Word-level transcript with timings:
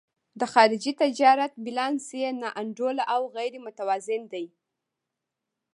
د 0.39 0.41
خارجي 0.53 0.91
تجارت 1.01 1.53
بیلانس 1.65 2.05
یې 2.21 2.29
نا 2.41 2.49
انډوله 2.61 3.03
او 3.13 3.21
غیر 3.35 3.53
متوازن 3.65 4.21
دی. 4.33 4.45